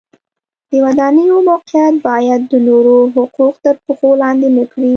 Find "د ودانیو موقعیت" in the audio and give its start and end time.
0.69-1.95